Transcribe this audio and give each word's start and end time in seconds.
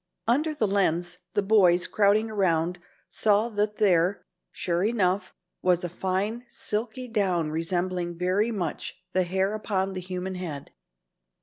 Under 0.27 0.55
the 0.55 0.67
lens 0.67 1.19
the 1.35 1.43
boys, 1.43 1.85
crowding 1.85 2.31
around, 2.31 2.79
saw 3.07 3.49
that 3.49 3.75
there, 3.75 4.25
sure 4.51 4.83
enough, 4.83 5.31
was 5.61 5.83
a 5.83 5.89
fine 5.89 6.43
silky 6.49 7.07
down 7.07 7.51
resembling 7.51 8.17
very 8.17 8.49
much 8.49 8.95
the 9.11 9.21
hair 9.21 9.53
upon 9.53 9.93
the 9.93 10.01
human 10.01 10.33
head. 10.33 10.71